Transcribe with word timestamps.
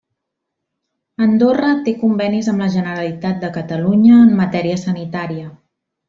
Andorra 1.25 1.67
té 1.89 1.93
convenis 2.03 2.49
amb 2.53 2.63
la 2.65 2.69
Generalitat 2.79 3.41
de 3.47 3.51
Catalunya 3.61 4.17
en 4.25 4.33
matèria 4.45 4.79
sanitària. 4.89 5.51